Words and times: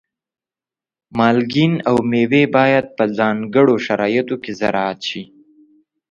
مالګین 1.17 1.73
او 1.89 1.95
مېوې 2.09 2.43
باید 2.55 2.85
په 2.97 3.03
ځانګړو 3.17 3.75
شرایطو 3.85 4.35
کې 4.43 4.51
زراعت 4.59 4.99
شي. 5.09 5.23